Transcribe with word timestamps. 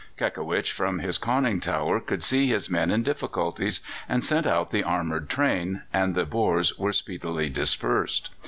Kekewich, 0.17 0.71
from 0.71 0.97
his 0.97 1.19
conning 1.19 1.59
tower, 1.59 1.99
could 1.99 2.23
see 2.23 2.47
his 2.47 2.71
men 2.71 2.89
in 2.89 3.03
difficulties, 3.03 3.81
and 4.09 4.23
sent 4.23 4.47
out 4.47 4.71
the 4.71 4.83
armoured 4.83 5.29
train, 5.29 5.83
and 5.93 6.15
the 6.15 6.25
Boers 6.25 6.75
were 6.79 6.91
speedily 6.91 7.49
dispersed. 7.51 8.31